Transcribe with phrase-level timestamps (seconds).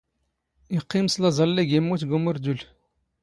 [0.75, 2.61] ⵉⵇⵇⵉⵎ ⵙ ⵍⴰⵥ ⴰⵍⵍⵉⴳ ⵉⵎⵎⵓⵜ ⴳ ⵓⵎⵔⴷⵓⵍ.